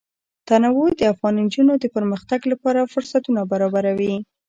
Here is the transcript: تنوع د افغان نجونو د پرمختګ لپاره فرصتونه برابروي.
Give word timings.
تنوع 0.47 0.87
د 0.97 1.01
افغان 1.13 1.33
نجونو 1.45 1.73
د 1.79 1.85
پرمختګ 1.95 2.39
لپاره 2.51 2.89
فرصتونه 2.93 3.41
برابروي. 3.51 4.15